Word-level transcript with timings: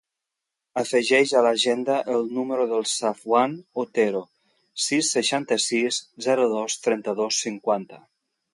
Afegeix 0.81 1.33
a 1.33 1.43
l'agenda 1.47 1.97
el 2.13 2.25
número 2.37 2.65
del 2.71 2.87
Safwan 2.93 3.53
Otero: 3.83 4.23
sis, 4.89 5.11
seixanta-sis, 5.19 6.01
zero, 6.29 6.51
dos, 6.57 6.79
trenta-dos, 6.89 7.43
cinquanta. 7.49 8.05